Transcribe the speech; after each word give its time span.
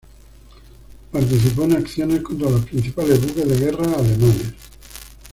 Participó 1.11 1.65
en 1.65 1.75
acciones 1.75 2.21
contra 2.21 2.49
los 2.49 2.65
principales 2.65 3.21
buques 3.21 3.47
de 3.47 3.65
guerra 3.67 3.83
alemanes. 3.93 4.51